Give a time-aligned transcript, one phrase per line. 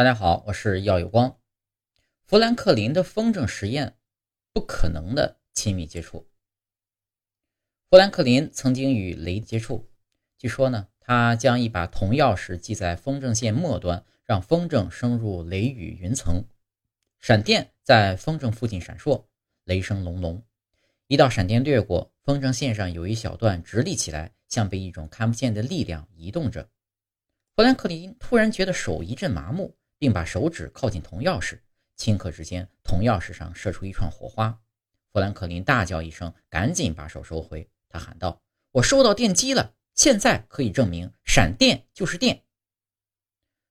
[0.00, 1.38] 大家好，我是耀有光。
[2.24, 3.98] 富兰克林的风筝实验，
[4.50, 6.26] 不可能的亲密接触。
[7.90, 9.90] 富兰克林曾经与雷接触，
[10.38, 16.46] 据说呢，他将一把铜钥匙系在风筝线末端，让风筝升入雷雨云层，
[17.18, 19.26] 闪电在风筝附近闪烁，
[19.64, 20.42] 雷声隆隆。
[21.08, 26.70] 一道闪电掠过，风筝线上有一小段直立起来，像被一种看不见的力量移动着。
[27.54, 29.76] 富兰克林突然觉得手一阵麻木。
[30.00, 31.60] 并把手指靠近铜钥匙，
[31.98, 34.58] 顷刻之间，铜钥匙上射出一串火花。
[35.12, 37.68] 富兰克林大叫一声，赶紧把手收回。
[37.86, 38.40] 他喊道
[38.72, 42.44] ：“我收到电击了，现在可以证明闪电就是电。”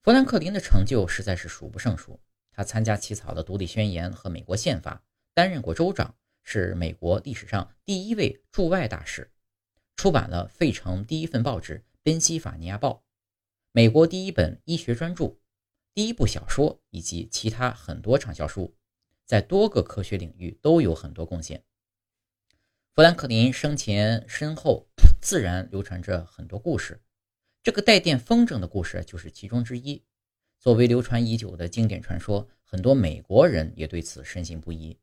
[0.00, 2.20] 富兰克林的成就实在是数不胜数。
[2.52, 5.02] 他参加起草了独立宣言和美国宪法，
[5.34, 9.28] 担任过州长，是美国历史上第一位驻外大使，
[9.96, 12.90] 出版了费城第一份报纸《宾夕法尼亚报》，
[13.72, 15.36] 美国第一本医学专著。
[15.94, 18.74] 第一部小说以及其他很多畅销书，
[19.26, 21.62] 在多个科学领域都有很多贡献。
[22.94, 24.88] 富兰克林生前身后
[25.20, 27.02] 自然流传着很多故事，
[27.62, 30.02] 这个带电风筝的故事就是其中之一。
[30.58, 34.98] 作为流传已久的经典传说，很多美国人也对此深信不疑。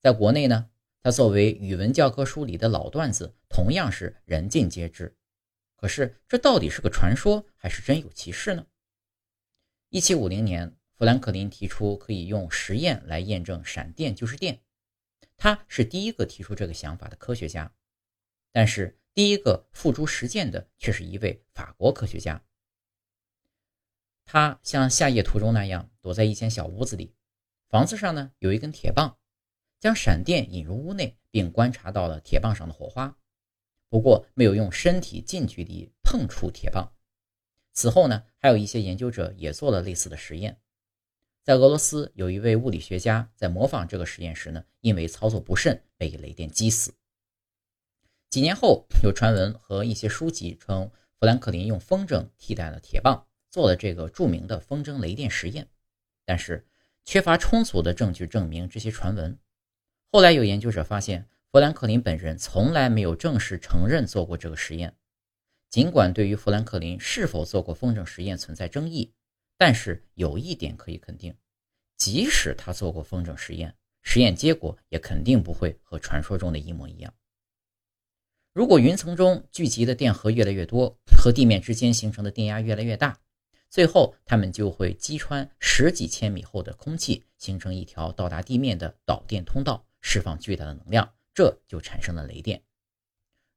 [0.00, 0.70] 在国内呢，
[1.02, 5.14] 它作为语文教科书里的老段子，同样是人尽皆知。
[5.76, 8.64] 可是，这到底是个传说，还是真有其事呢？
[9.94, 14.62] 一七五零年，富兰克林提出可以用实验来验证闪电就是电，
[15.36, 17.70] 他是第一个提出这个想法的科学家。
[18.52, 22.42] 但是，第一个付诸实践的却是一位法国科学家。
[24.24, 27.14] 他像下页图中那样，躲在一间小屋子里，
[27.68, 29.18] 房子上呢有一根铁棒，
[29.78, 33.14] 将闪电引入屋内，并观察到了铁棒上的火花，
[33.90, 36.90] 不过没有用身体近距离碰触铁棒。
[37.72, 40.58] 此后呢，还有一些研究者也做了类似的实验。
[41.42, 46.94] 在俄罗斯，有一位物理学家在模仿这个实验时呢，因为操作不慎被雷电击死。
[48.30, 55.68] 几年后，有传闻和一些书籍称，富兰克林用风筝替代了铁棒，做了这个著名的风筝雷电实验。
[56.24, 56.66] 但是，
[57.04, 59.36] 缺乏充足的证据证明这些传闻。
[60.12, 64.94] 后来有研究者发现，富兰克林本人从来没有正式承认做过这个实验。
[65.72, 69.10] 尽管对于富兰克林是否做过风筝实验存在争议，
[69.56, 71.34] 但是有一点可以肯定：
[71.96, 77.14] 即使他做过风筝实验，实验结果也肯定不会和传说中的一模一样。
[78.52, 83.18] 如果云层中聚集的电荷越来越多，和地面之间形成的电压越来越大，
[83.70, 92.62] 最后它们就会击穿十几千米厚的空气，形成一条到达地面的导电通道，释放巨大的能量，这就产生了雷电。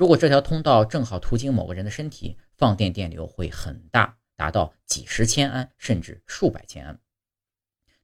[0.00, 6.98] 如果这条通道正好途经某个人的身体，放电电流会很大，达到几十千安甚至数百千安。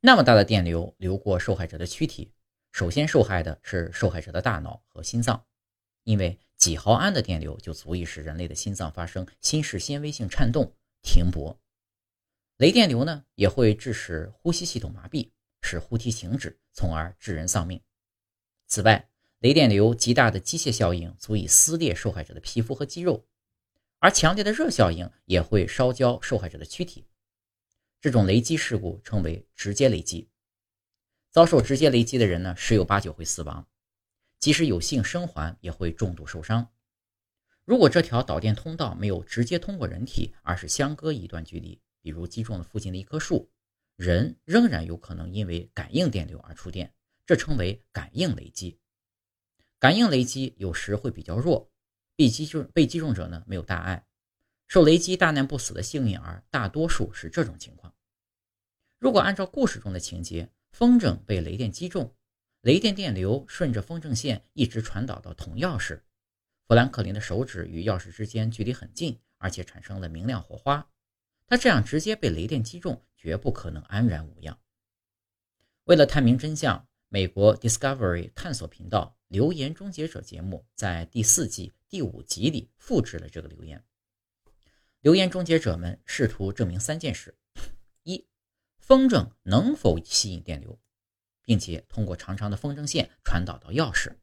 [0.00, 2.30] 那么大的电流流过受害者的躯体，
[2.70, 5.42] 首先受害的是受害者的大脑和心脏，
[6.04, 10.70] 因为几毫安的电流就足以使人类的心脏发生心室纤维性颤动
[11.00, 11.58] 停泊。
[12.58, 15.30] 雷电流呢，也会致使呼吸系统麻痹，
[15.62, 17.80] 使呼吸停止，从而致人丧命。
[18.66, 19.08] 此外，
[19.40, 23.26] 雷电流极大的机械效应足以撕裂受害者的皮肤和肌肉，
[23.98, 27.06] 而强烈的热效应也会烧焦受害者的躯体。
[28.00, 30.30] 这种雷击事故称为直接雷击。
[31.30, 33.68] 遭受直接雷击的人呢，十有八九会死亡，
[34.38, 36.72] 即使有幸生还，也会重度受伤。
[37.66, 43.50] 如果这条导电通道没有直接通过人体，而是相隔一段距离，比如击中了附近的一棵树，
[43.96, 46.94] 人仍然有可能因为感应电流而触电，
[47.26, 48.78] 这称为感应雷击。
[49.78, 51.70] 感应雷击有时会比较弱，
[52.16, 54.06] 被击中被击中者呢没有大碍，
[54.68, 57.94] 受雷击大难不死的幸运儿大多数是这种情况。
[58.98, 62.14] 如果按照故事中的情节，风筝被雷电击中，
[62.62, 66.00] 雷电电流顺着风筝线一直传导到铜钥匙，
[66.66, 70.90] 富兰克林的手指与钥匙之间距离很近，而且产生了明亮火花，
[71.46, 74.58] 他这样直接被雷电击中，绝不可能安然无恙。
[75.84, 79.15] 为了探明真相，美国 Discovery 探索频道。
[79.28, 83.84] 留言终结者节目在第四季第五集里复制了这个留言。
[85.00, 87.36] 留言终结者们试图证明三件事：
[88.02, 88.26] 一、
[88.78, 90.80] 风筝能否吸引电流，
[91.42, 94.16] 并且通过长长的风筝线传导到钥匙；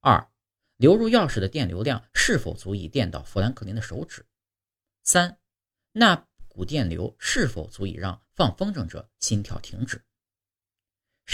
[0.00, 0.30] 二、
[0.76, 4.22] 流入钥匙的电流量是否足以电到富兰克林的手指；
[5.02, 5.38] 三、
[5.92, 10.02] 那股电流是否足以让放风筝者心跳停止。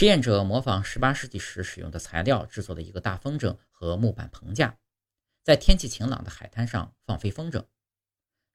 [0.03, 4.77] 实验者模仿18世纪时使用的材料制作的一个大风筝和木板棚架，
[5.45, 7.65] 在天气晴朗的海滩上放飞风筝。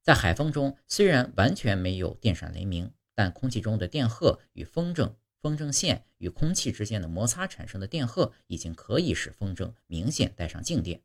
[0.03, 11.01] 在海风中，虽然完全没有电闪雷鸣，但空气中的电荷与风筝、风筝线与空气之间的摩擦产生的电荷已经可以使风筝明显带上静电。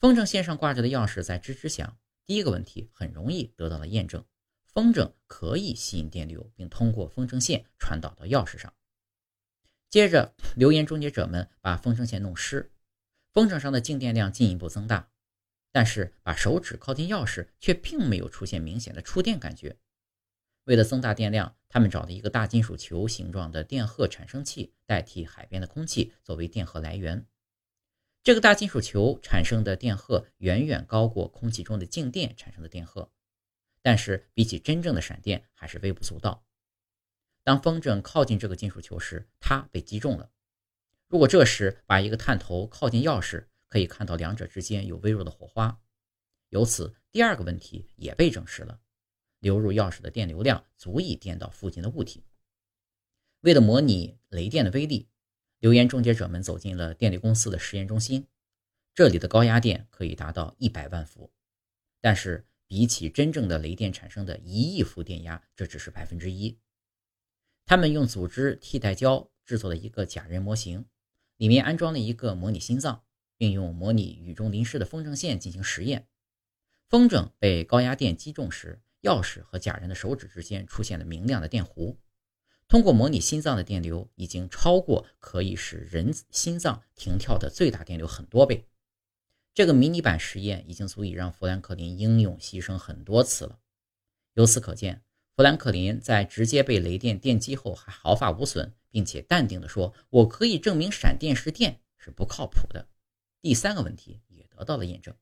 [0.00, 1.96] 风筝线上挂着的钥匙在吱吱响。
[2.24, 4.24] 第一个问题很容易得到了验证，
[4.64, 8.74] 风筝可以吸引电流，并通过风筝线传导到钥匙上。
[9.96, 12.70] 接着，留言终结者们把风筝线弄湿，
[13.32, 15.08] 风筝上的静电量进一步增大，
[15.72, 19.78] 但是把手指靠近钥匙却并没有出现明显的触电感觉。
[20.64, 27.24] 为了增大电量，他们找了一个大金属球形状的电荷产生器代替海边的空气作为电荷来源。
[28.22, 33.10] 这个大金属球产生的电荷远远高过空气中的静电产生的电荷，
[33.80, 36.45] 但是比起真正的闪电还是微不足道。
[37.46, 40.32] 当风筝靠近这个金属球时，它被击中了。
[41.06, 45.80] 如果这时把一个探头靠近钥匙，可以看到两者之间有微弱的火花。
[46.48, 48.80] 由此，第二个问题也被证实了：
[49.38, 52.24] 流入钥匙的电流量足以电到附近的物体。
[53.42, 55.08] 为了模拟雷电的威力。
[55.60, 58.28] 留言终结者们走进了电力公司的实验中心，
[58.94, 61.32] 这里的高压电可以达到一百万伏，
[62.02, 66.58] 但是比起真正的雷电产生的一亿伏电压，这只是百分之一。
[67.66, 70.86] 他们用组织替代胶制作了一个假人模型，
[71.36, 73.02] 里面安装了一个模拟心脏，
[73.36, 76.06] 并用模拟雨中淋湿的风筝线进行实验。
[76.88, 81.96] 风筝被高压电击中时，钥匙和假人的手指之间出现了明亮的电弧。
[82.68, 88.68] 通过模拟心脏的电流已经超过可以使人心脏停跳的最大电流很多倍。
[89.54, 93.58] 这个迷你版实验已经足以让富兰克林英勇牺牲很多次了。
[94.34, 95.02] 由此可见，
[95.36, 102.88] 富兰克林在直接被雷电电击后还毫发无损，并且淡定地说：“我可以证明闪电是电，是不靠谱的。”
[103.42, 105.14] 第三个问题也得到了验证。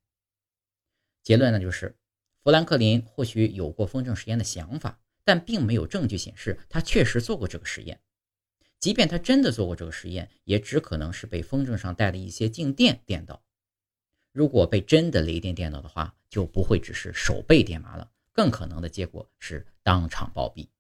[1.23, 1.99] 结论呢，就是
[2.45, 5.01] 富兰克林或许有过风筝实验的想法。
[5.27, 7.99] 但并没有证据显示他确实做过这个实验。
[8.79, 13.43] 即便他真的做过这个实验，也只可能是被风筝上带的一些静电电到。
[14.33, 20.74] 如果被真的雷电电到的话，就不会只是手被电麻了，更可能的结果是当场暴毙。